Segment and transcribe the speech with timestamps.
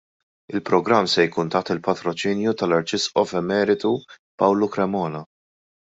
[0.57, 3.95] Il-programm se jkun taħt il-patroċinju tal-Arċisqof Emeritu
[4.43, 5.23] Pawlu Cremona.